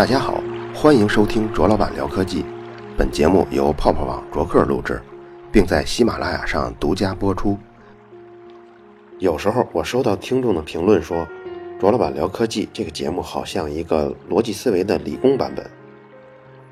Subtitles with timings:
[0.00, 0.42] 大家好，
[0.74, 2.42] 欢迎收听卓老板聊科技。
[2.96, 4.98] 本节目由泡泡网卓克录制，
[5.52, 7.58] 并在喜马拉雅上独家播出。
[9.18, 11.28] 有时候我收到听众的评论说，
[11.78, 15.70] 卓老板聊科技这个节目好像一个逻辑思维的理工版本。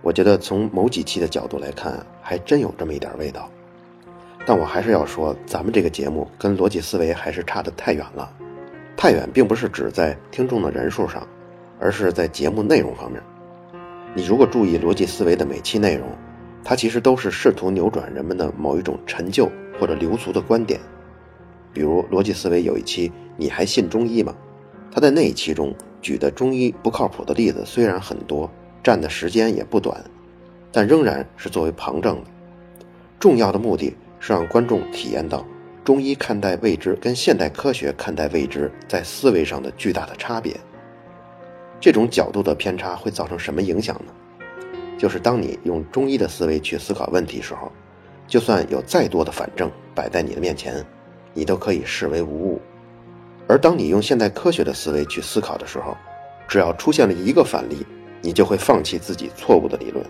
[0.01, 3.47] 我觉得从某几期的角度来看，还真有这么一点味道。
[4.47, 8.33] 但我还是要说，咱们这个节目跟逻辑思维还是差得太远了。
[8.97, 11.29] 太远，并不是指在听众的人数上。
[11.81, 13.23] 而是在节目内容方面，
[14.15, 16.07] 你如果注意逻辑思维的每期内容，
[16.65, 20.81] 它其实都是试图扭转人们的某一种陈旧或者流俗的观点。
[21.73, 24.35] 比如逻辑思维有一期“你还信中医吗？”
[24.91, 28.51] 他在那一期中举的中医不靠谱的例子虽然很多，
[28.83, 30.03] 占的时间也不短，
[30.73, 32.31] 但仍然是作为旁证的。
[33.21, 35.45] 重要的目的是让观众体验到
[35.85, 40.57] 中医看待未知跟现代科学看待未知在思维上的巨大的差别。
[41.81, 44.13] 这种角度的偏差会造成什么影响呢？
[44.99, 47.71] 就是当你用中医的思维去思考问题时候，
[48.27, 50.85] 就算有再多的反证摆在你的面前，
[51.33, 52.61] 你都可以视为无物；
[53.47, 55.97] 而当你用现代科学的思维去思考的时候，
[56.49, 57.87] 只要出现了一个反例，
[58.21, 60.05] 你就会放弃自己错误的理论。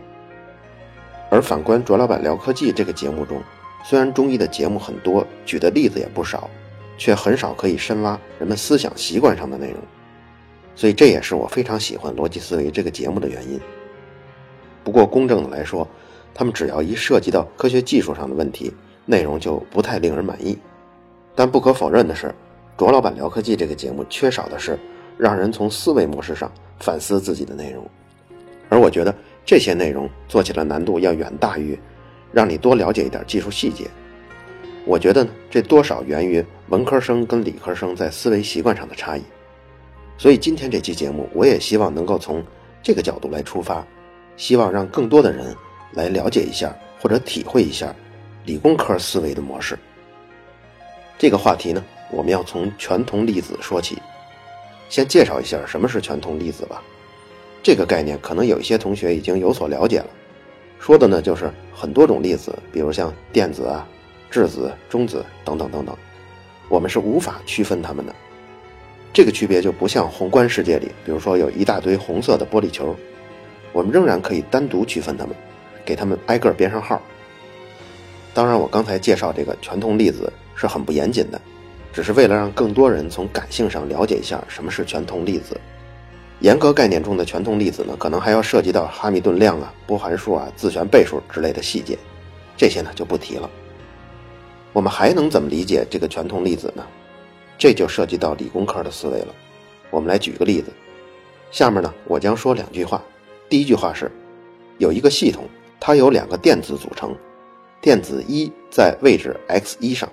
[1.30, 3.42] 而反观卓老板聊科技这个节目中，
[3.84, 6.48] 虽然中医的节目很多，举的例子也不少，
[6.96, 9.78] 却很少可以深挖人们思想习惯上的内容。
[10.78, 13.60] 所以这也是我非常喜欢逻辑思维这个节目的原因。
[14.84, 15.86] 不过公正的来说，
[16.32, 18.72] 他们只要一涉及到科学技术上的问题，
[19.04, 20.56] 内容就不太令人满意。
[21.34, 22.32] 但不可否认的是，
[22.76, 24.78] 卓老板聊科技这个节目缺少的是
[25.18, 27.84] 让人从思维模式上反思自己的内容。
[28.68, 29.12] 而我觉得
[29.44, 31.76] 这些内容做起来难度要远大于
[32.30, 33.88] 让你多了解一点技术细节。
[34.84, 39.22] 我觉得呢，这多少源于文科生跟理科生在思维习惯上的差异。
[40.18, 42.44] 所以今天这期节目，我也希望能够从
[42.82, 43.86] 这个角度来出发，
[44.36, 45.54] 希望让更多的人
[45.92, 47.94] 来了解一下或者体会一下
[48.44, 49.78] 理工科思维的模式。
[51.16, 53.96] 这个话题呢，我们要从全同粒子说起。
[54.88, 56.82] 先介绍一下什么是全同粒子吧。
[57.62, 60.06] 这个概念可能有一些同学已经有所了解了，
[60.80, 63.86] 说的呢就是很多种粒子，比如像电子啊、
[64.30, 65.96] 质子、中子等等等等，
[66.68, 68.12] 我们是无法区分它们的。
[69.12, 72.94] 这个区别就不像宏观世界里，比如说有一大堆红色的玻璃球，
[73.72, 75.34] 我们仍然可以单独区分它们，
[75.84, 77.00] 给它们挨个编上号。
[78.32, 81.40] 当然，我刚才介绍这个全同粒子是很不严谨的，
[81.92, 85.58] 只是为了让更多人从感性上了解一下什么是全同粒子。
[86.40, 91.98] 严格概念中的全同粒子呢，可能还要涉及到哈密顿量啊、波函数啊、自旋倍数之类的细节，
[92.56, 93.50] 这些呢就不提了。
[94.72, 96.86] 我们还能怎么理解这个全同粒子呢？
[97.58, 99.34] 这就涉及到理工科的思维了。
[99.90, 100.70] 我们来举个例子，
[101.50, 103.02] 下面呢，我将说两句话。
[103.48, 104.10] 第一句话是，
[104.78, 105.44] 有一个系统，
[105.80, 107.14] 它由两个电子组成，
[107.80, 110.08] 电子一在位置 x 一上，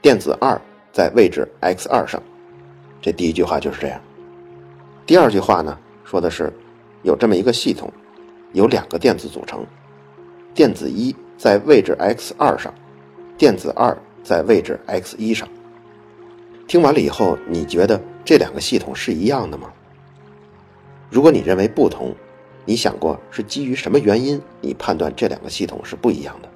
[0.00, 0.60] 电子二
[0.92, 2.22] 在位置 x 二上。
[3.02, 4.00] 这第一句话就是这样。
[5.04, 6.52] 第二句话呢，说的是，
[7.02, 7.90] 有这么一个系统，
[8.52, 9.66] 由两个电子组成，
[10.54, 12.72] 电子一在位置 x 二上，
[13.36, 15.48] 电子二在位置 x 一上。
[16.68, 19.72] 听完了以后，你觉得这两个系统是一样的吗？
[21.08, 22.14] 如果你认为不同，
[22.66, 26.48] 你想过是基于什么原因你判断这两个系统是不一样的？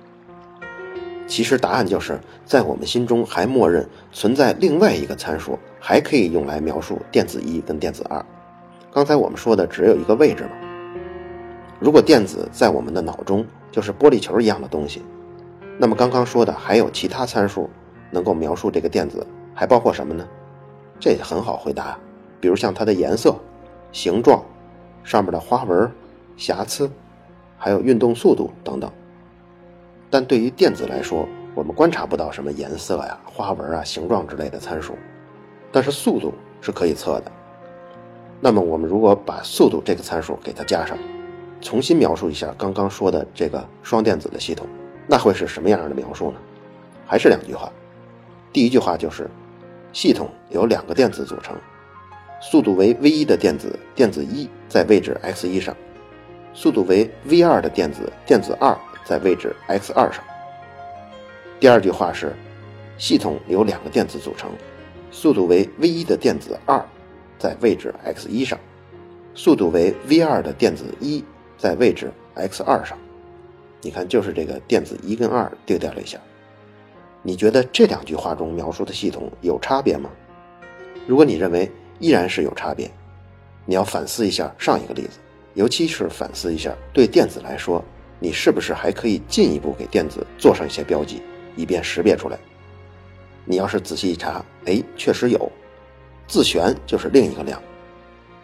[1.26, 8.22] 其实答案就是在我们心中还默认存在另外一个参数，还可以用来描述电子一跟电子二。
[8.92, 10.50] 刚才我们说的只有一个位置嘛。
[11.80, 15.00] 如果电子在我们的脑中就是玻璃球一样的东西，
[15.78, 17.70] 那么刚刚说的还有其他参数
[18.10, 19.26] 能够描述这个电子。
[19.54, 20.26] 还包括什么呢？
[21.00, 21.98] 这很好回答，
[22.40, 23.34] 比如像它的颜色、
[23.90, 24.40] 形状、
[25.02, 25.90] 上面的花纹、
[26.36, 26.88] 瑕疵，
[27.58, 28.88] 还有运动速度等等。
[30.08, 31.26] 但对于电子来说，
[31.56, 34.96] 我们观察不到什么颜色呀、花纹啊、形状之类的参数，
[35.72, 37.32] 但是速度是可以测的。
[38.40, 40.96] 那么我们如果把速度这个参数给它加上，
[41.60, 44.66] 重新描述一下刚刚说的这个双电子的系统，
[45.08, 46.38] 那会是什么样的描述呢？
[47.06, 47.72] 还是两句话，
[48.52, 49.28] 第一句话就是。
[49.92, 51.56] 系统由两个电子组成，
[52.40, 55.74] 速度为 v 一的电子，电子一在位置 x 一上；
[56.54, 60.24] 速度为 v 二的电子，电子二在位置 x 二上。
[61.60, 62.34] 第二句话是，
[62.96, 64.50] 系统由两个电子组成，
[65.10, 66.82] 速度为 v 一的电子二
[67.38, 68.58] 在位置 x 一上，
[69.34, 71.22] 速度为 v 二的电子一
[71.58, 72.96] 在位置 x 二上。
[73.82, 76.18] 你看，就是这个电子一跟二丢掉了一下。
[77.22, 80.10] 你觉得这两句话中描述的系统有差别吗？
[81.06, 81.70] 如果你认为
[82.00, 82.90] 依然是有差别，
[83.64, 85.18] 你要反思一下上一个例子，
[85.54, 87.84] 尤其是反思一下，对电子来说，
[88.18, 91.22] 你是不是还可以进一步给电子做上一些标记，
[91.54, 92.38] 以便识别出来？
[93.44, 95.50] 你要是仔细一查，哎，确实有，
[96.26, 97.60] 自旋就是另一个量。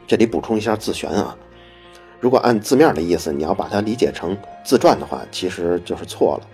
[0.06, 1.36] 这里补充一下自旋啊，
[2.20, 6.46] 如果按字面的意思，你要把它理解成自转的话，其实就是错了，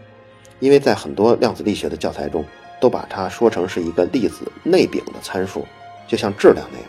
[0.60, 2.44] 因为在很多量子力学的教材中，
[2.80, 5.66] 都把它说成是一个粒子内禀的参数，
[6.06, 6.88] 就像质量那样，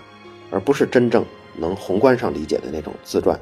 [0.52, 1.26] 而不是真正
[1.58, 3.40] 能宏观上理解的那种自转。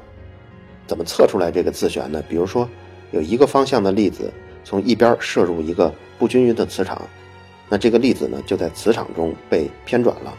[0.86, 2.22] 怎么测出来这个自旋呢？
[2.28, 2.68] 比如说，
[3.10, 4.32] 有一个方向的粒子
[4.64, 7.00] 从一边射入一个不均匀的磁场，
[7.68, 10.34] 那这个粒子呢就在磁场中被偏转了。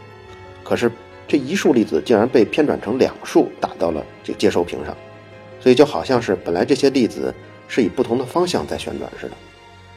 [0.64, 0.92] 可是
[1.28, 4.96] 这一束粒子竟然被偏转成两束打到了这接收屏上，
[5.60, 7.34] 所以就好像是本来这些粒子
[7.68, 9.36] 是以不同的方向在旋转似的。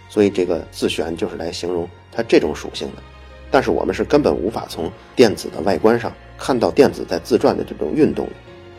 [0.09, 3.03] 所以这个自旋就是来形容它这种属性的。
[3.51, 8.29] 但是我们是根本无法从电子的外观上看到电子在自转的这种运动。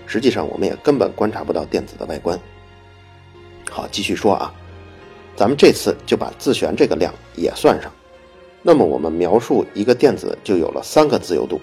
[0.06, 2.40] 实际上，我们也根本观察不到电子的外观。
[3.70, 4.54] 好，继续说啊，
[5.36, 7.92] 咱们这次就把自旋这个量也算上。
[8.64, 11.62] 那么，我们描述一个电子就有了三个自由度。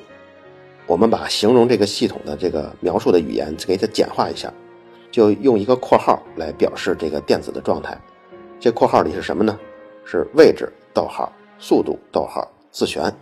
[0.86, 4.52] 我们把形容这个系统的这个描述的语言给它简化一下，
[5.10, 8.00] 就用一个括号来表示这个电子的状态。
[8.58, 9.58] 这括号里是什么呢？
[10.04, 13.12] 是位置逗号速度逗号自旋。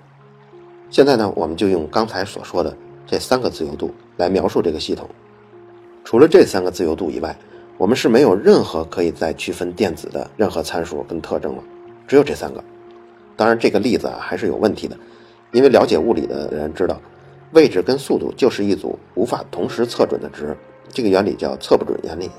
[0.90, 2.76] 现在呢，我们就用刚才所说的
[3.06, 3.92] 这三个自由度。
[4.16, 5.10] 来描述这个系统，
[6.04, 7.36] 除了这三个自由度以外，
[7.78, 11.64] 我们是没有任何可以再区分电子的任何参数跟特征了，
[12.06, 12.62] 只有这三个。
[13.34, 14.96] 当然，这个例子啊还是有问题的，
[15.50, 17.00] 因为了解物理的人知道，
[17.50, 20.56] 位置跟速度就是一组无法同时测准的值，
[20.90, 22.30] 这个原理叫测不准原理，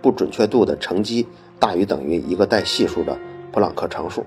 [0.00, 1.26] 不准确度的乘积
[1.58, 3.16] 大于等于一个带系数的
[3.52, 4.24] 普朗克常数。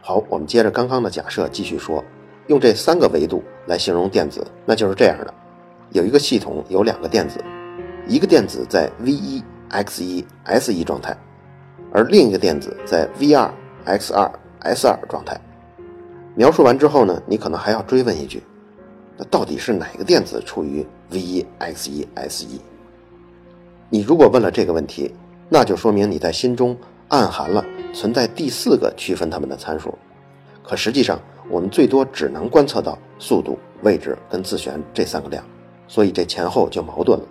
[0.00, 2.04] 好，我们接着刚刚的假设继续说，
[2.46, 5.34] 用这三个维度来形容电子，那就是这样的。
[5.90, 7.42] 有一个系统有两个电子，
[8.06, 11.16] 一个电子在 v 一 x 一 s 一状态，
[11.92, 13.52] 而另一个电子在 v 二
[13.84, 15.40] x 二 s 二状态。
[16.36, 18.42] 描述完之后呢，你可能还要追问一句：
[19.16, 22.60] 那到底是哪个电子处于 v 一 x 一 s 一？
[23.88, 25.12] 你如果问了这个问题，
[25.48, 26.76] 那就说明你在心中
[27.08, 29.96] 暗含了存在第四个区分它们的参数。
[30.62, 35.44] 可实际上，我们最多只能观测到速度、位置跟自旋这三个量。
[35.88, 37.24] 所以这前后就矛盾了。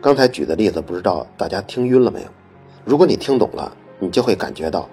[0.00, 2.28] 刚才举的例子，不知道大家听晕了没有？
[2.86, 4.88] 如果你听懂了，你就会感觉到，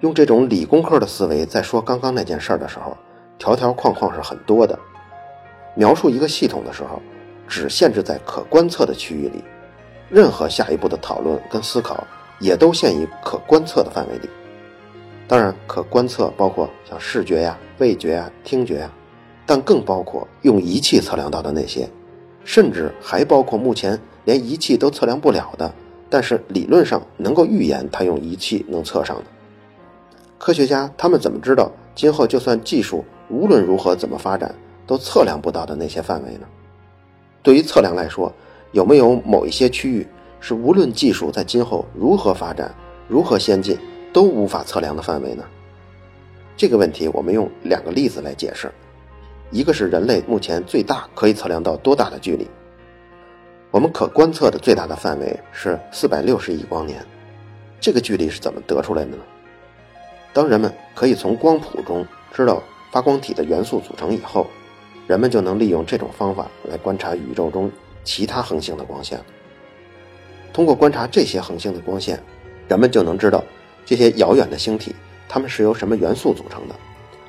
[0.00, 2.96] 用这种理工科的思维在说刚刚那件事的时候，
[3.38, 4.76] 条条框框是很多的。
[5.76, 7.00] 描述一个系统的时候，
[7.46, 9.44] 只限制在可观测的区域里，
[10.08, 12.06] 任何下一步的讨论跟思考
[12.38, 14.28] 也都限于可观测的范围里。
[15.28, 18.90] 当然，可观测包括像视觉呀、味觉呀、听觉呀。
[19.48, 21.88] 但更包括用仪器测量到的那些，
[22.44, 25.72] 甚至还包括目前连仪器都测量不了的，
[26.10, 29.24] 但是理论上能够预言它用仪器能测上的。
[30.36, 34.52] 科学家他们怎么知道今后就算技术无论如何怎么发展
[34.84, 36.46] 都测量不到的那些范围呢？
[37.40, 38.32] 对于测量来说，
[38.76, 40.06] 有没有某一些区域
[40.38, 42.74] 是无论技术在今后如何发展、
[43.08, 43.74] 如何先进
[44.12, 45.42] 都无法测量的范围呢？
[46.58, 48.70] 这个问题我们用两个例子来解释。
[49.50, 52.46] 一个是人类目前最大可以测量到多大的距离？
[53.70, 57.02] 我们可观测的最大的范围是四百六十亿光年。
[57.80, 59.22] 这个距离是怎么得出来的呢？
[60.34, 62.62] 当人们可以从光谱中知道
[62.92, 64.46] 发光体的元素组成以后，
[65.06, 67.72] 人们就能利用这种方法来观察宇宙中
[68.06, 69.20] 其他恒星的光线。
[70.54, 72.18] 通过观察这些恒星的光线，
[72.68, 73.44] 人们就能知道
[73.84, 74.94] 这些遥远的星体
[75.28, 76.74] 它们是由什么元素组成的，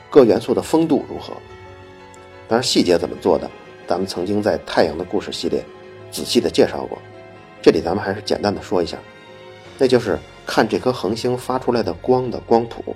[0.09, 1.33] 各元素的风度如何。
[2.47, 3.49] 当然，细节怎么做的，
[3.85, 5.61] 咱们曾经在《太阳的故事》系列
[6.09, 6.97] 仔细的介绍过。
[7.61, 8.97] 这里咱们还是简单的说一下，
[9.77, 12.95] 那就是看这颗恒星发出来的光的光谱，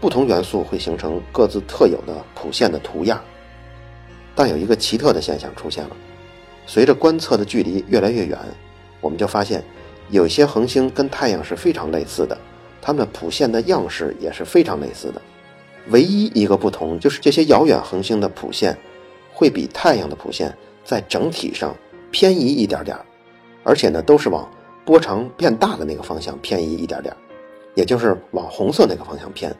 [0.00, 3.22] 不同元素会形成各自特有的谱线的图样。
[4.34, 5.96] 但有一个奇特的现象出现了，
[6.68, 8.38] 随着观测的距离越来越远，
[9.00, 9.64] 我们就发现
[10.10, 12.36] 有些恒星跟太阳是非常类似的，
[12.82, 15.22] 它们谱线的样式也是非常类似的。
[15.88, 18.76] 唯一一个不同就是这些遥远恒星的谱线
[19.32, 21.74] 会比太阳的谱线在整体上
[22.10, 22.94] 偏移一点点，
[23.64, 24.46] 而且呢都是往
[24.84, 27.16] 波长变大的那个方向偏移一点点，
[27.74, 29.50] 也就是往红色那个方向偏。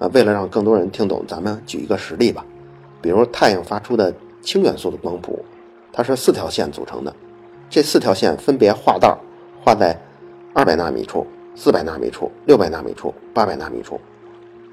[0.00, 2.44] 啊，为了让更多人听懂，咱们举一个实例吧。
[3.00, 5.44] 比如太阳发出的氢元素的光谱，
[5.92, 7.14] 它是四条线组成的，
[7.68, 9.18] 这四条线分别画道，
[9.62, 9.96] 画在
[10.54, 14.00] 二百纳米处、四百纳米处、六百纳米处、八百纳米处。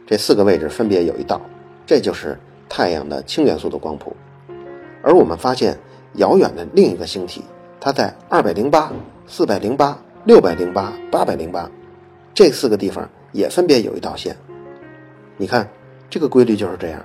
[0.07, 1.39] 这四个位置分别有一道，
[1.85, 4.15] 这就是太阳的氢元素的光谱。
[5.03, 5.77] 而我们发现，
[6.13, 7.43] 遥远的另一个星体，
[7.79, 8.91] 它在二百零八、
[9.27, 11.69] 四百零八、六百零八、八百零八
[12.33, 14.35] 这四个地方也分别有一道线。
[15.38, 15.69] 你看，
[16.09, 17.01] 这个规律就是这样，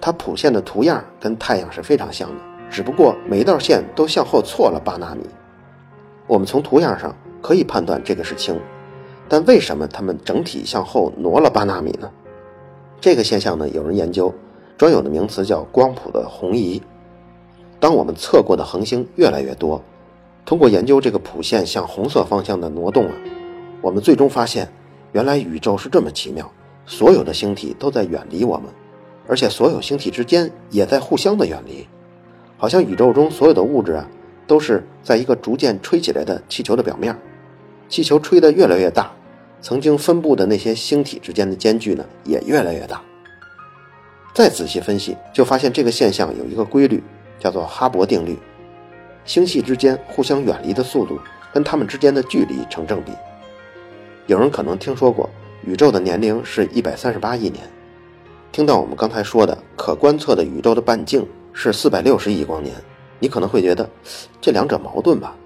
[0.00, 2.36] 它谱线的图样跟太阳是非常像的，
[2.72, 5.20] 只不过每一道线都向后错了八纳米。
[6.26, 8.58] 我们从图样上可以判断这个是氢，
[9.28, 12.10] 但为什么它们整体向后挪了八纳米呢？
[12.98, 14.32] 这个现象呢，有人研究，
[14.78, 16.80] 专有的名词叫光谱的红移。
[17.78, 19.82] 当我们测过的恒星越来越多，
[20.46, 23.12] 通过研究这个谱线向红色方向的挪动啊，
[23.82, 24.72] 我们最终发现，
[25.12, 26.50] 原来宇宙是这么奇妙，
[26.86, 28.66] 所有的星体都在远离我们，
[29.28, 31.86] 而且所有星体之间也在互相的远离，
[32.62, 34.08] 好像宇宙中所有的物质啊，
[34.46, 37.18] 都是在一个逐渐吹起来的气球的表面，
[37.88, 39.10] 气球吹得越来越大，
[39.60, 43.02] 曾经分布的那些星体之间的间距呢，也越来越大。
[44.32, 47.02] 再仔细分析，就发现这个现象有一个规律。
[47.40, 48.38] 叫做哈勃定律，
[49.24, 51.18] 星系之间互相远离的速度
[51.52, 53.10] 跟它们之间的距离成正比。
[54.28, 55.28] 有人可能听说过，
[55.64, 57.64] 宇宙的年龄是一百三十八亿年。
[58.52, 62.74] 听到我们刚才说的可观测的宇宙的半径是四百六十亿光年，
[63.18, 63.88] 你可能会觉得
[64.40, 65.36] 这两者矛盾吧？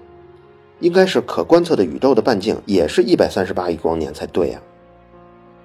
[0.79, 4.61] 应该是可观测的宇宙的半径也是一百三十八亿光年才对呀。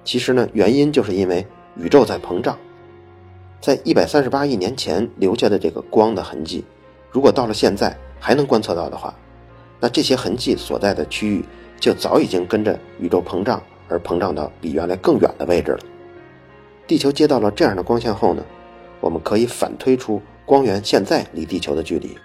[0.03, 1.45] 其实呢，原因就是因为
[1.77, 2.57] 宇宙在膨胀。
[3.61, 6.65] 在一百三十八亿年前留下的这个光的痕迹，
[7.09, 9.13] 如果到了现在还能观测到的话，
[9.79, 11.45] 那这些痕迹所在的区域
[11.79, 15.79] 就早已经跟着宇宙膨胀而膨胀到比原来更远的位置了。
[16.87, 18.43] 地球接到了这样的光线后呢，
[18.99, 22.17] 我们可以反推出光源现在离地球的距离，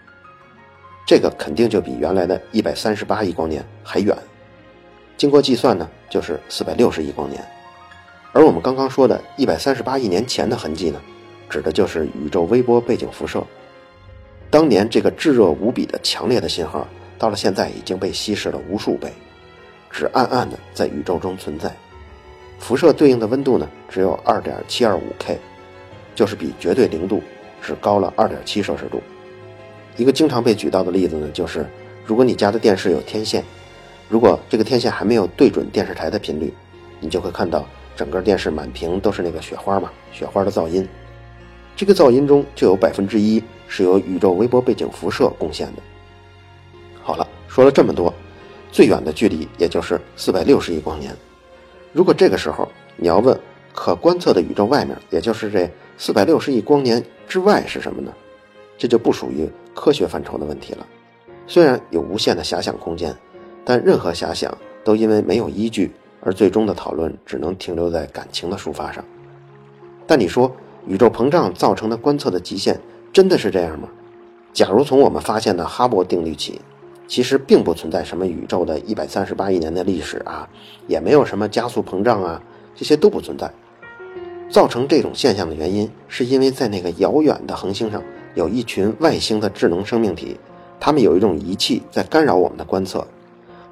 [1.07, 4.17] 这个肯定就比原来的一百三十八亿光年还远。
[5.17, 7.45] 经过计算呢，就是四百六十亿光年。
[8.33, 11.01] 而我们刚刚说的一百三十八亿年前的痕迹呢？
[11.49, 13.43] 指的就是宇宙微波背景辐射。
[14.51, 16.87] 当年这个炙热无比的强烈的信号，
[17.19, 19.13] 到了现在已经被稀释了无数倍，
[19.91, 21.75] 只暗暗的在宇宙中存在。
[22.59, 25.39] 辐射对应的温度呢，只有二点七二五 K，
[26.15, 27.23] 就是比绝对零度
[27.61, 29.03] 只高了二点七摄氏度。
[29.97, 31.67] 一个经常被举到的例子呢，就是
[32.05, 33.45] 如果你家的电视有天线，
[34.09, 36.53] 如果这个天线还没有对准电视台的频率，
[37.01, 40.89] 你就会看到整个电视满屏都是那个雪花嘛，雪花的噪音。
[41.77, 45.83] 这个噪音中就有百分之一是由宇宙微波背景辐射贡献的。
[47.03, 48.13] 好了，说了这么多，
[48.71, 51.15] 最远的距离也就是四百六十亿光年。
[51.93, 53.39] 如果这个时候你要问
[53.73, 58.13] 可观测的宇宙外面，也就是这四百六十亿光年之外是什么呢？
[58.79, 60.87] 这就不属于科学范畴的问题了。
[61.47, 63.15] 虽然有无限的遐想空间，
[63.65, 65.91] 但任何遐想都因为没有依据，
[66.21, 69.05] 而最终的讨论只能停留在感情的抒发上。
[70.07, 70.51] 但你说？
[70.87, 72.81] 宇宙膨胀造成的观测的极限
[73.13, 73.89] 真的是这样吗？
[74.55, 76.63] 假如从我们发现的哈勃定律起，
[77.07, 80.49] 其实并不存在什么宇宙的一百三十八亿年的历史啊，
[80.87, 82.41] 也没有什么加速膨胀啊，
[82.75, 83.53] 这些都不存在。
[84.49, 88.03] 造成这种现象的原因，是因为在那个遥远的恒星上
[88.35, 90.39] 有一群外星的智能生命体，
[90.81, 93.07] 他们有一种仪器在干扰我们的观测，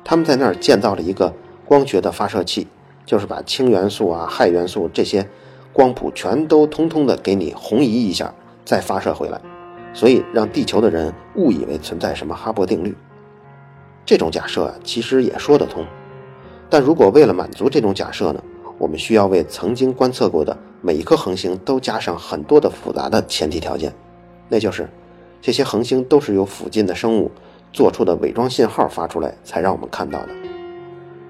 [0.04, 1.32] 他们在那儿建造了一个
[1.64, 2.66] 光学的发射器，
[3.04, 5.26] 就是把氢元素啊、氦元素这些。
[5.72, 8.32] 光谱全都通通的给你红移一下，
[8.64, 9.38] 再发射回来，
[9.92, 12.96] 所以让地球的人误以为存在什么哈勃定律。
[14.06, 15.84] 这种假设啊，其实也说得通。
[16.70, 18.42] 但如果为了满足这种假设呢，
[18.78, 23.92] 我们需要为曾经观测过的每一颗恒星都加上很多的复杂的前提条件，
[24.48, 24.88] 那就是
[25.40, 27.30] 这些恒星都是由附近的生物
[27.72, 30.28] 做出的伪装信号发出来才让我们看到的。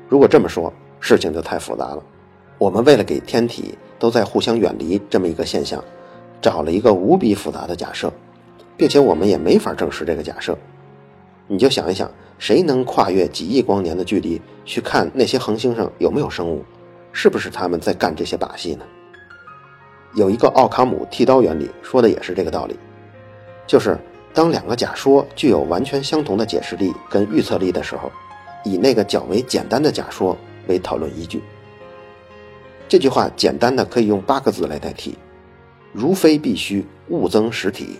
[0.08, 2.02] 如果这么说，事情就太复杂了。
[2.58, 5.82] 我们为了给天体都在互相远离这么一个现象，
[6.40, 8.12] 找了一个无比复杂的假设，
[8.76, 10.56] 并且我们也没法证实这个假设。
[11.48, 16.64] 你就想一想，谁能跨越几亿光年的距离去看那些恒星上有没有生物？
[17.18, 18.84] 是不是他们在干这些把戏呢？
[20.16, 22.76] 有一个奥卡姆剃刀原理，说的也是这个道理，
[23.66, 23.96] 就是
[24.34, 28.12] 当两个假说具有完全相同的解释力跟预测力的时候，
[28.64, 30.36] 以那个较为简单的假说
[30.68, 31.42] 为讨论依据。
[32.86, 35.16] 这句话简单的可以用八个字来代替：
[35.94, 37.98] 如非必须，勿增实体。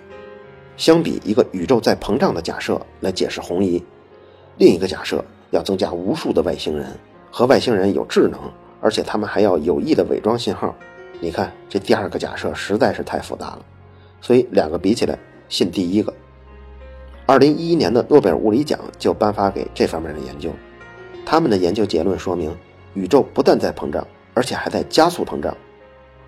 [0.76, 3.82] 相比一个宇宙在膨胀的假设来解释红移，
[4.58, 6.98] 另一个假设要增加无数的外星人
[7.30, 8.38] 和外星人有智能，
[8.80, 10.74] 而且他们还要有意的伪装信号。
[11.20, 13.64] 你看这第二个假设实在是太复杂了，
[14.20, 15.18] 所以两个比起来，
[15.48, 16.12] 信第一个。
[17.26, 20.50] 二零一一年的诺贝尔物理奖就颁发给这方面的研究，
[21.24, 22.56] 他们的研究结论说明，
[22.94, 24.06] 宇宙不但在膨胀。
[24.34, 25.56] 而且还在加速膨胀，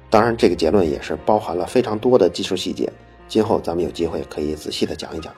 [0.08, 2.90] 当然，这个结论也是包含了非常多的技术细节。
[3.28, 5.30] 今后咱们有机会可以仔细的讲一讲。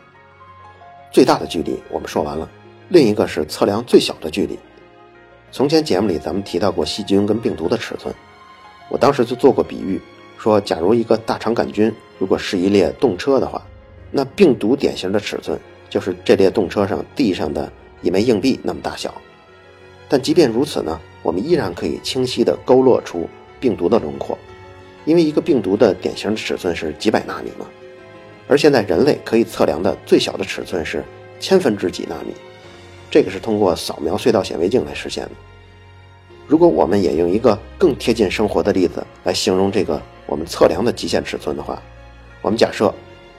[1.11, 2.49] 最大的距离，我们说完了，
[2.91, 4.57] 另一个是测量最小的距离。
[5.53, 8.15] 从前节目里咱们提到过细菌跟病毒的尺寸，
[8.89, 10.01] 我当时就做过比喻，
[10.39, 13.61] 说假如一个大肠杆菌如果是一列动车的话，
[14.13, 19.13] 那病毒典型的尺寸就是这列动车上地上的一枚硬币那么大小。
[20.09, 23.29] 但即便如此呢，我们依然可以清晰地勾勒出
[23.59, 24.39] 病毒的轮廓，
[25.05, 27.67] 因为一个病毒的典型的尺寸是几百纳米嘛。
[28.47, 31.05] 而现在人类可以测量的最小的尺寸是
[31.41, 32.33] 千分之几纳米。
[33.11, 35.31] 这个是通过扫描隧道显微镜来实现的。
[36.47, 41.81] 如果我们也用一个更贴近生活的例子来形容这个我们测量的极限尺寸的话，
[42.41, 42.93] 我们假设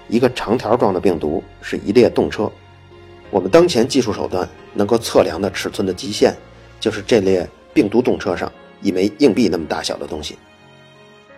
[0.08, 2.52] 一个长条状的病毒是一列动车，
[3.30, 6.36] 我们当前技术手段能够测量的尺寸的极限，
[6.80, 8.52] 就是这列病毒动车上
[8.82, 10.38] 一枚硬币那么大小的东西。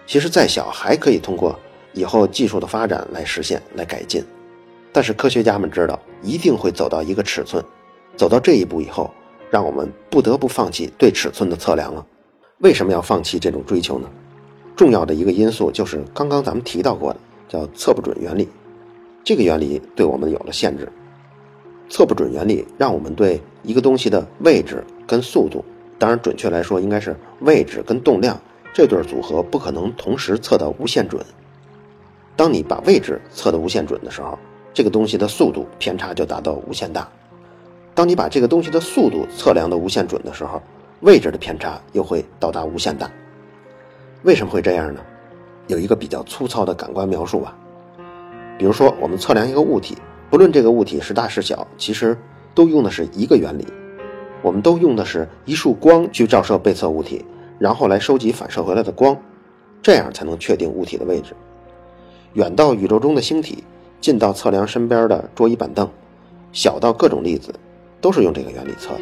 [0.06, 1.58] 其实再小还可以通过
[1.94, 4.24] 以后技术的发展来实现来改进，
[4.92, 7.64] 但是科学家们知道一定会走到一个尺寸。
[8.16, 9.12] 走到这一步以后，
[9.50, 12.06] 让我们不得不放弃对尺寸的测量了。
[12.60, 14.10] 为什么要放弃这种追求呢？
[14.76, 18.48] 重要的一个因素就是刚刚咱们提到过的，叫测不准原理。
[19.24, 20.92] 这个原理对我们有了限制。
[21.90, 25.64] 测不准原理让我们对一个东西的位置跟速度，
[26.00, 28.40] 当然准确来说应该是位置跟动量
[28.74, 31.24] 这对组合不可能同时测到无限准。
[32.36, 34.40] 当你把位置测得无限准的时候，
[34.74, 37.08] 这个东西的速度偏差就达到无限大。
[37.96, 40.62] 当你把这个东西的速度测量的无限准的时候，
[41.02, 43.12] 位置的偏差又会到达无限大。
[44.24, 45.02] 为什么会这样呢？
[45.68, 47.56] 有一个比较粗糙的感官描述吧。
[48.58, 49.98] 比如说，我们测量一个物体，
[50.30, 52.18] 不论这个物体是大是小，其实
[52.56, 53.68] 都用的是一个原理。
[54.42, 57.24] 我们都用的是一束光去照射被测物体，
[57.60, 59.18] 然后来收集反射回来的光，
[59.82, 61.34] 这样才能确定物体的位置。
[62.34, 63.64] 远到宇宙中的星体，
[64.02, 65.88] 近到测量身边的桌椅板凳，
[66.52, 67.54] 小到各种粒子。
[68.04, 69.02] 都是用这个原理测的。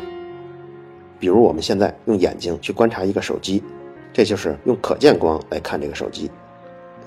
[1.19, 3.63] 比如我们现在用眼睛去观察一个手机，
[4.13, 6.29] 这就是用可见光来看这个手机。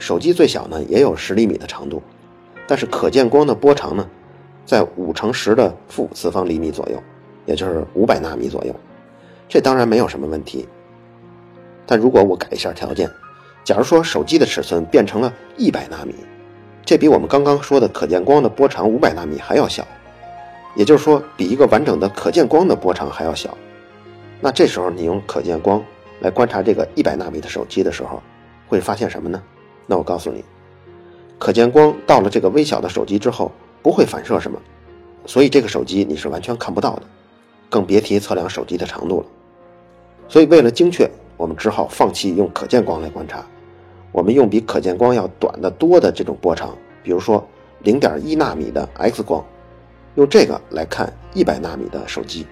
[0.01, 2.03] 手机最小呢也有十厘米的长度，
[2.67, 4.05] 但是可见光的波长呢，
[4.67, 7.01] 在五乘十的负五次方厘米左右，
[7.47, 8.75] 也就是五百纳米左右。
[9.49, 10.67] 这当然没有什么问题。
[11.87, 13.09] 但如果我改一下条件，
[13.63, 16.15] 假如说手机的尺寸变成了一百纳米，
[16.85, 19.87] 这比我们刚刚说的可见光的波长五百纳米还要小。
[20.75, 23.57] 也就是说，比一个完整的可见光的波长还要小。
[24.41, 25.83] 那这时候你用可见光
[26.21, 28.23] 来观察这个一百纳米的手机的时候，
[28.67, 29.43] 会发现什么呢？
[29.87, 30.45] 那我告诉你，
[31.39, 34.59] 可见光到了这个微小的手机之后，不会反射什么，
[35.27, 37.03] 所以这个手机你是完全看不到的，
[37.71, 39.27] 更别提测量手机的长度了。
[40.29, 43.45] 所以为了精确，我们只好放弃用可见光来观察，
[44.11, 47.47] 我们用比可见光要短得多的这种波长，比如说
[47.81, 49.45] 零点一纳米的 X 光。
[50.17, 52.47] 用这个来看一百纳米的手机，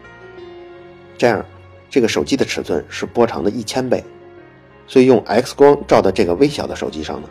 [1.17, 1.45] 这样，
[1.89, 4.03] 这个手机的尺寸是波长的一千倍，
[4.87, 7.29] 所以用 X 光照在这个微小的手机上呢，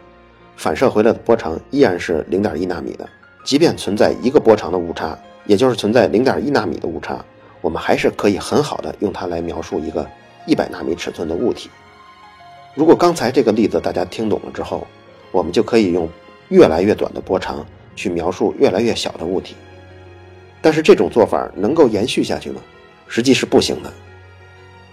[0.56, 3.08] 反射回来的波长依然是零点一纳米的。
[3.44, 7.26] 即便存在一个波长的误差，也就是存在零点一纳米的误差，
[7.60, 10.08] 我们还是可以很好的用它来描述一个
[10.46, 11.70] 一百纳米尺寸的物体。
[12.76, 14.88] 如果刚才这个例子大家听懂了之后，
[15.32, 16.08] 我们就可以用
[16.50, 17.65] 越来越短的波长
[17.96, 19.56] 去描述越来越小的物体。
[20.62, 22.62] 但是这种做法能够延续下去吗？
[23.08, 23.91] 实际是不行的。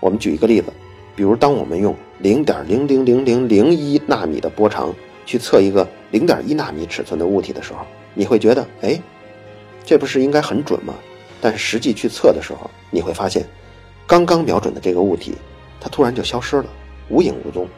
[0.00, 0.72] 我们举一个例子，
[1.14, 4.94] 比如当我们用零点零零零零零一纳米的波长
[5.26, 7.80] 去测一个零点一纳米尺寸的物体的时候，
[8.14, 9.00] 你会觉得，哎，
[9.84, 10.94] 这不是应该很准吗？
[11.40, 13.46] 但是实际去测的时候，你会发现，
[14.06, 15.34] 刚刚瞄准的这个物体，
[15.80, 16.66] 它突然就消失了，
[17.08, 17.68] 无影无踪。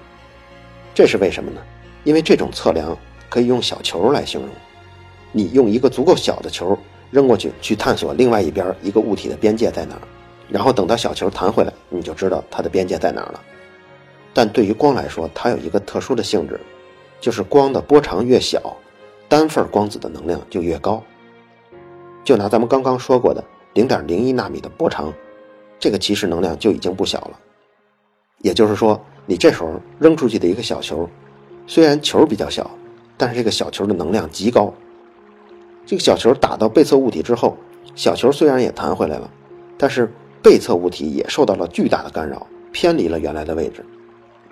[0.94, 1.60] 这是为什么呢？
[2.04, 2.96] 因为这种测量
[3.28, 4.50] 可以用小球来形容，
[5.32, 6.78] 你用一个足够小的球。
[7.10, 10.02] 扔过去，去探索另外一边一个物体的边界在哪儿，
[10.48, 13.40] 然后等到小球弹回来，你就知道它的边界在哪儿了。
[14.32, 16.60] 但对于光来说，它有一个特殊的性质，
[17.20, 18.76] 就是光的波长越小，
[19.28, 21.02] 单份光子的能量就越高。
[22.22, 23.42] 就拿咱们刚刚说过的
[23.74, 25.12] 零点零一纳米的波长，
[25.80, 27.38] 这个其实能量就已经不小了。
[28.38, 31.08] 也就是说，你这时候扔出去的一个小球，
[31.66, 32.70] 虽然球比较小，
[33.16, 34.72] 但是这个小球的能量极高。
[35.90, 37.56] 这个小球打到被测物体之后，
[37.96, 39.28] 小球虽然也弹回来了，
[39.76, 40.08] 但是
[40.40, 43.84] 被测物体也受到了巨大的干扰，偏离了原来的位置。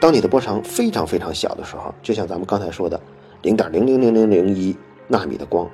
[0.01, 3.01] 当你的波长非常非常小的时候，就像咱们刚才说的，
[3.42, 5.70] 零点零零零零零一纳米的光，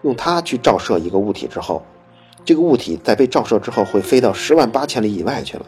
[0.00, 1.82] 用它去照射一个物体之后，
[2.42, 5.66] 这个物体在被照射之后会飞到十万八千里以外去了，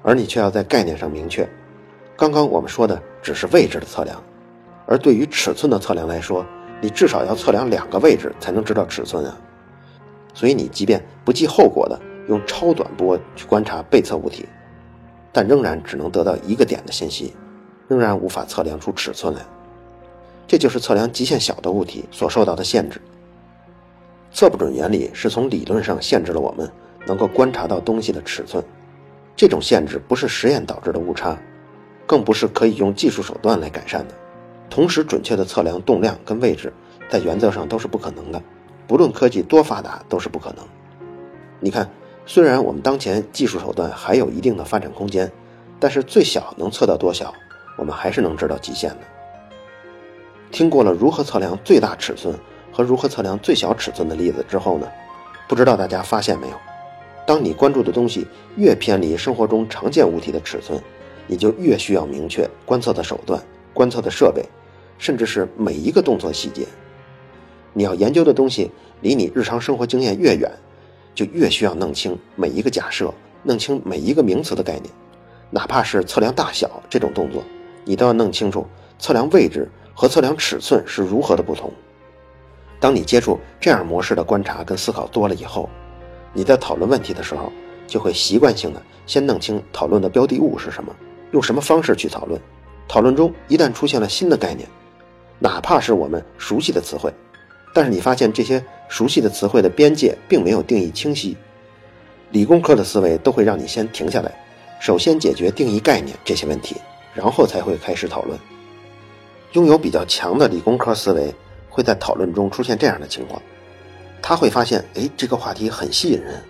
[0.00, 1.46] 而你却要在概念上明确，
[2.16, 4.18] 刚刚我们说的只是位置的测量，
[4.86, 6.42] 而对于尺寸的测量来说。
[6.80, 9.36] 你至少要测量两个位置才能知道尺寸啊！
[10.32, 14.46] 所以你即便不计后果的用超短波去观察被测物体，
[15.32, 17.34] 但仍然只能得到一个点的信息，
[17.88, 19.40] 仍然无法测量出尺寸来。
[20.46, 23.00] 这就是测量极限小的物体所受到的限制。
[24.32, 26.70] 测不准原理是从理论上限制了我们
[27.06, 28.64] 能够观察到东西的尺寸。
[29.36, 31.36] 这种限制不是实验导致的误差，
[32.06, 34.14] 更不是可以用技术手段来改善的。
[34.70, 36.72] 同时准确的测量动量跟位置，
[37.10, 38.40] 在原则上都是不可能的，
[38.86, 40.64] 不论科技多发达都是不可能。
[41.58, 41.90] 你看，
[42.24, 45.30] 虽然我们当前技术手段还有一定的发展空间，
[45.80, 47.34] 但是最小能测到多小，
[47.76, 49.00] 我们还是能知道极限的。
[50.52, 52.34] 听过了如何测量最大尺寸
[52.72, 54.88] 和如何测量最小尺寸的例子之后呢，
[55.48, 56.56] 不知道大家发现没有？
[57.26, 60.80] 当你关注的东西越偏离生活中常见物体的尺寸，
[61.26, 63.40] 你就越需要明确观测的手段、
[63.74, 64.44] 观测的设备。
[65.00, 66.66] 甚至是每一个动作细节，
[67.72, 70.48] 你要研究的东西离你日常生活经验越远，
[71.14, 74.84] 就越需要弄清每一个假设，弄清每一个名词的概念。
[75.50, 77.42] 哪怕是测量大小这种动作，
[77.84, 78.66] 你都要弄清楚
[78.98, 81.72] 测量位置和测量尺寸是如何的不同。
[82.78, 85.68] 当你接触这样模式的观察跟思考多了以后，
[86.34, 87.50] 你在讨论问题的时候，
[87.86, 90.94] 就会习惯性的先弄清讨论的标的物是什么，
[91.32, 92.38] 用什么方式去讨论。
[92.86, 94.68] 讨论中一旦出现了新的概念，
[95.42, 97.12] 哪怕是我们熟悉的词汇，
[97.74, 101.36] 但是你发现这些熟悉的词汇的边界并没有定义清晰。
[102.30, 104.30] 理工科的思维都会让你先停下来，
[104.80, 106.76] 首先解决定义概念这些问题，
[107.14, 108.38] 然后才会开始讨论。
[109.52, 111.34] 拥有比较强的理工科思维，
[111.70, 113.40] 会在讨论中出现这样的情况：
[114.20, 116.40] 他会发现，哎，这个话题很吸引人，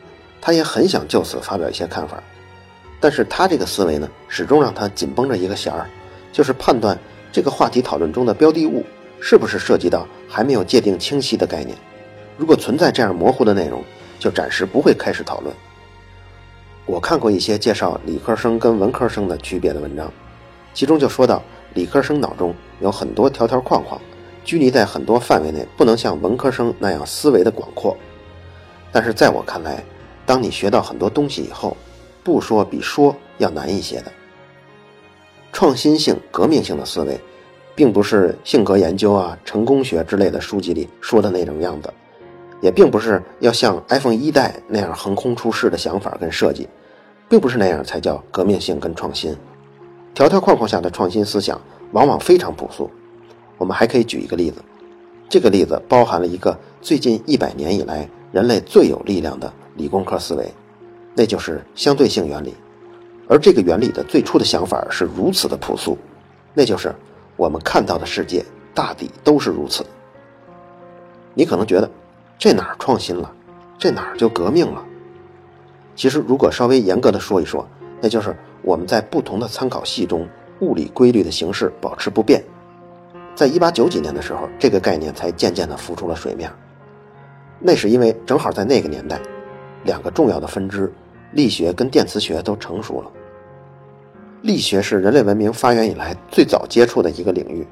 [0.40, 2.20] 他也很想就此发表一些看法，
[2.98, 5.88] 但是他这个思维呢，始终让他紧绷着一个弦儿，
[6.33, 6.98] 就是判断。
[7.33, 8.85] 这个话题讨论中的标的物
[9.21, 11.77] 是不是涉及到还没有界定清晰的概念？
[12.37, 13.85] 如果存在这样模糊的内容，
[14.19, 15.55] 就暂时不会开始讨论。
[16.87, 20.11] 我看过一些介绍理科生跟文科生的区别的文章，
[20.75, 21.43] 其中就说到，
[21.75, 24.01] 理科生脑中有很多条条框框，
[24.45, 27.97] 拘泥在很多范围内，不能像文科生那样思维的广阔。
[28.90, 29.85] 但是在我看来，
[30.27, 31.77] 当你学到很多东西以后，
[32.25, 34.11] 不说比说要难一些的。
[35.52, 37.20] 创新性、革命性的思维，
[37.74, 41.92] 并不是性格研究啊、成功学之类的书籍里说的那种样子，
[42.60, 46.68] 也并不是要像 iPhone 一代那样横空出世的想法跟设计，
[47.28, 49.36] 并不是那样才叫革命性跟创新。
[50.14, 51.60] 条条框框下的创新思想
[51.92, 52.90] 往往非常朴素。
[53.58, 54.62] 我们还可以举一个例子，
[55.28, 60.52] 这个例子包含了一个最近一百年以来人类最有力量的理工科思维，
[61.14, 62.54] 那就是相对性原理。
[63.31, 65.97] 而这个原理的最初的想法是如此的朴素，
[66.53, 66.93] 那就是
[67.37, 69.87] 我们看到的世界大抵都是如此。
[71.33, 71.88] 你可能觉得
[72.37, 73.33] 这哪儿创新了，
[73.79, 74.85] 这哪儿就革命了？
[75.95, 77.64] 其实，如果稍微严格的说一说，
[78.01, 82.43] 那就是我们在不同的参考系中，物理规律的形式保持不变。
[83.37, 86.51] 在一八九几年的时候，这个概念才渐渐地浮出了水面。
[87.61, 89.21] 那是因为正好在那个年代，
[89.85, 90.93] 两个重要的分支——
[91.33, 93.11] 力学跟电磁学都成熟了。
[94.42, 97.66] 力学是人类文明发源以来最早接触的一个领域，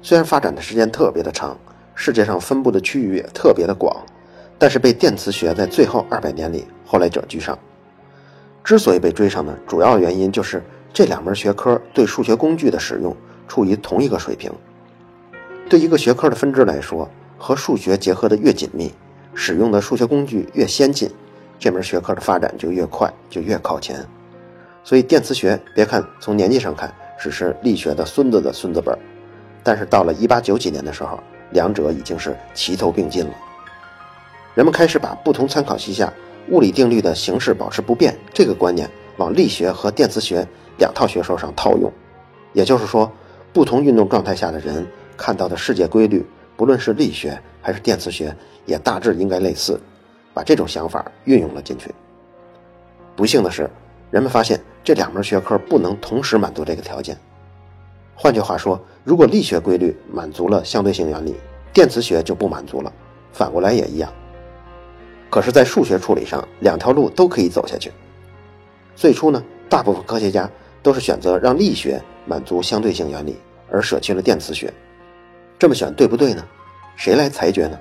[0.00, 1.58] 虽然发展的时间特别的长，
[1.94, 3.94] 世界上分布的区域也特别的广，
[4.58, 7.58] 但是被电磁学在最后二百年里后来者居上。
[8.64, 10.62] 之所以被追上呢，主要原因就是
[10.94, 13.14] 这两门学科对数学工具的使用
[13.46, 14.50] 处于同一个水平。
[15.68, 18.90] 对一个学科的分支来说，和数学结合的越紧密，
[19.34, 21.10] 使用的数学工具越先进，
[21.58, 24.06] 这门学科的发展就越快，就越靠前。
[24.84, 28.98] 所以电磁学，别看从年纪上看只是力学的孙子的孙子辈儿，
[29.62, 31.18] 但是到了一八九几年的时候，
[31.50, 33.32] 两者已经是齐头并进了。
[34.54, 36.12] 人们开始把不同参考系下
[36.48, 40.46] 物理定律的形式保持不变这个观念往力学和电磁学
[40.78, 41.90] 两套学说上套用，
[42.52, 43.10] 也就是说，
[43.52, 44.84] 不同运动状态下的人
[45.16, 48.34] 看到的世界规律，不论是力学还是电磁学，
[48.66, 49.80] 也大致应该类似，
[50.34, 51.94] 把这种想法运用了进去。
[53.14, 53.70] 不幸的是。
[54.12, 57.16] 人们发现这两门学科不能同时满足这个条件。
[58.14, 61.34] 换句话说，如果力学规律满足了相对性原理，
[61.72, 62.92] 电磁学就不满足了。
[63.32, 64.12] 反过来也一样。
[65.30, 67.90] 可是，在数学处理上，两条路都可以走下去。
[68.94, 70.48] 最初呢，大部分科学家
[70.82, 73.38] 都是选择让力学满足相对性原理，
[73.70, 74.70] 而舍弃了电磁学。
[75.58, 76.44] 这么选对不对呢？
[76.96, 77.80] 谁来裁决呢？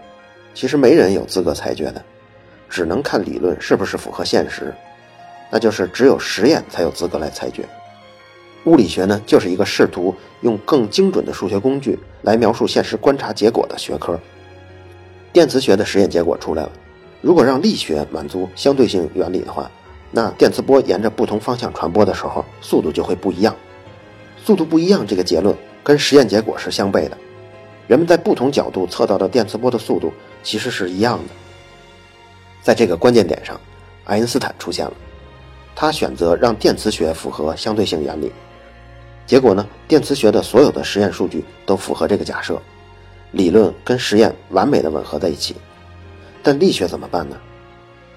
[0.53, 2.01] 其实没人有资格裁决的，
[2.69, 4.73] 只能看理论是不是符合现实。
[5.51, 7.63] 那就是只有实验才有资格来裁决。
[8.65, 14.19] 物理学呢，就是一个试图用更精准的数学工具来描述现实观察结果的学科。
[15.33, 16.71] 电磁学的实验结果出来了，
[17.21, 19.69] 如果让力学满足相对性原理的话，
[20.11, 23.55] 那电磁波沿着不同方向传播的时候，速度就会不一样。
[24.43, 27.17] 速度不一样这个结论跟实验结果是相悖的。
[27.87, 31.33] 人们在不同角度测到的电磁波的速度其实是一样的。
[32.61, 33.59] 在这个关键点上，
[34.03, 34.93] 爱因斯坦出现了。
[35.75, 38.31] 他选择让电磁学符合相对性原理，
[39.25, 42.61] 结果呢，电磁学的所有的实验数据都符合这个假设，
[43.31, 45.55] 理论跟实验完美的吻合在一起。
[46.43, 47.37] 但力学怎么办呢？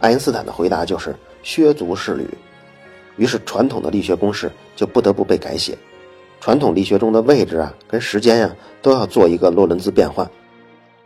[0.00, 2.28] 爱因斯坦的回答就是削足适履，
[3.16, 5.76] 于是传统的力学公式就不得不被改写。
[6.40, 10.28] 传统力学中的位置啊，跟时间呀，都要做一个洛伦兹变换。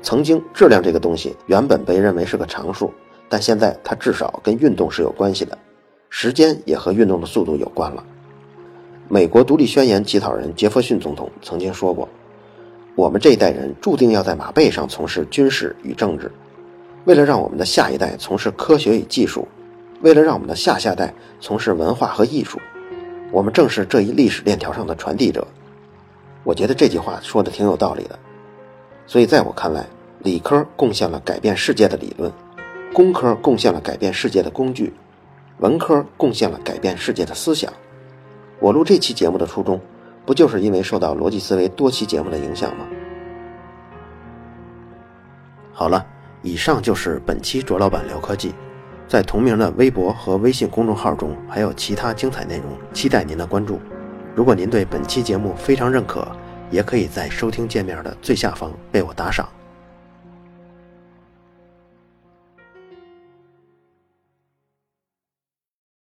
[0.03, 2.93] 曾经质量这个东西原本被认为是个常数，
[3.29, 5.57] 但现在它至少跟运动是有关系的。
[6.11, 8.05] 时间也和运动的速度有关了。
[9.09, 12.09] 美国独立宣言起草人杰弗逊总统曾经说过
[12.95, 16.31] ：“我们这一代人注定要在马背上从事军事与政治，
[17.05, 19.49] 为了让我们的下一代从事科学与技术，
[20.03, 22.59] 为了让我们的下下代从事文化和艺术，
[23.33, 25.47] 我们正是这一历史链条上的传递者。”
[26.45, 28.19] 我觉得这句话说的挺有道理的。
[29.07, 29.87] 所以在我看来，
[30.23, 32.31] 理科贡献了改变世界的理论，
[32.93, 34.93] 工科贡献了改变世界的工具。
[35.59, 37.73] 文科贡献了改变世界的思想。
[38.61, 39.81] 我录这期节目的初衷，
[40.25, 42.87] 不就是因为受到逻辑思维多期节目的影响吗？
[45.73, 46.05] 好了，
[46.43, 48.53] 以上就是本期卓老板聊科技。
[49.07, 53.81] 在同名的微博和微信公众号中，还有其他精彩内容，期待您的关注。
[54.35, 56.27] 如果您对本期节目非常认可，
[56.71, 59.49] 也可以在收听界面的最下方为我打赏。